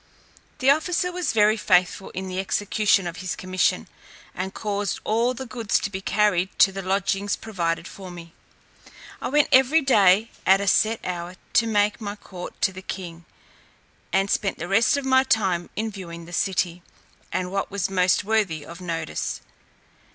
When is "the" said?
0.57-0.71, 2.27-2.39, 5.35-5.45, 6.71-6.81, 12.73-12.81, 14.57-14.67, 16.25-16.33